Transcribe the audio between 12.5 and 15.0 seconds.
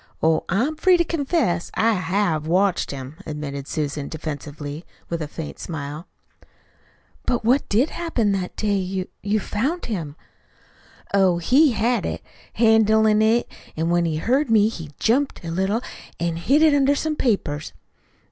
handlin' it, an' when he heard me, he